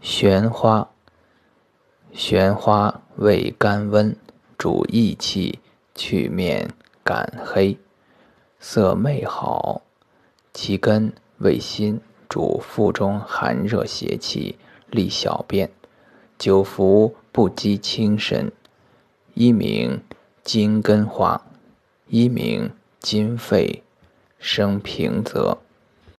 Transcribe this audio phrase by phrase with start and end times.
[0.00, 0.90] 玄花，
[2.12, 4.16] 玄花味甘温，
[4.56, 5.58] 主益气，
[5.94, 6.70] 去面
[7.02, 7.78] 感黑，
[8.60, 9.82] 色媚好。
[10.52, 14.58] 其根味辛，主腹中寒热邪气，
[14.90, 15.70] 利小便。
[16.38, 18.52] 久服不积轻身。
[19.34, 20.02] 一名
[20.42, 21.42] 金根花，
[22.08, 22.70] 一名
[23.00, 23.82] 金肺，
[24.38, 25.58] 生平泽。